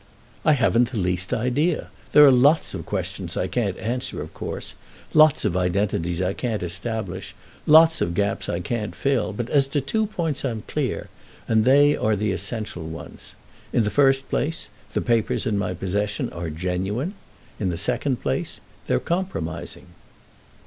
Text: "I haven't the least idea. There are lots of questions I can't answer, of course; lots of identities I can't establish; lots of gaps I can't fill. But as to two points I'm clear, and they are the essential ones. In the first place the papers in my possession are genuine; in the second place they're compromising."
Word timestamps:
"I 0.43 0.53
haven't 0.53 0.89
the 0.91 0.97
least 0.97 1.31
idea. 1.31 1.89
There 2.11 2.25
are 2.25 2.31
lots 2.31 2.73
of 2.73 2.87
questions 2.87 3.37
I 3.37 3.45
can't 3.45 3.77
answer, 3.77 4.19
of 4.19 4.33
course; 4.33 4.73
lots 5.13 5.45
of 5.45 5.55
identities 5.55 6.23
I 6.23 6.33
can't 6.33 6.63
establish; 6.63 7.35
lots 7.67 8.01
of 8.01 8.15
gaps 8.15 8.49
I 8.49 8.61
can't 8.61 8.95
fill. 8.95 9.31
But 9.31 9.47
as 9.51 9.67
to 9.67 9.79
two 9.79 10.07
points 10.07 10.43
I'm 10.43 10.63
clear, 10.65 11.09
and 11.47 11.65
they 11.65 11.95
are 11.95 12.15
the 12.15 12.31
essential 12.31 12.87
ones. 12.87 13.35
In 13.71 13.83
the 13.83 13.91
first 13.91 14.27
place 14.27 14.69
the 14.93 15.01
papers 15.01 15.45
in 15.45 15.55
my 15.59 15.75
possession 15.75 16.31
are 16.33 16.49
genuine; 16.49 17.13
in 17.59 17.69
the 17.69 17.77
second 17.77 18.23
place 18.23 18.59
they're 18.87 18.99
compromising." 18.99 19.85